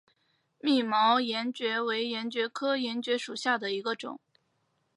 [0.59, 4.19] 密毛岩蕨为岩蕨科岩蕨属下的一个种。